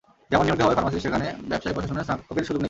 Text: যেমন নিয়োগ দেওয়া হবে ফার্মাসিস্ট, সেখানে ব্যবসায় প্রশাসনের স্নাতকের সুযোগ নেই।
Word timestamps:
যেমন 0.31 0.43
নিয়োগ 0.45 0.57
দেওয়া 0.57 0.67
হবে 0.69 0.77
ফার্মাসিস্ট, 0.79 1.05
সেখানে 1.07 1.27
ব্যবসায় 1.51 1.73
প্রশাসনের 1.75 2.05
স্নাতকের 2.07 2.45
সুযোগ 2.47 2.57
নেই। 2.57 2.59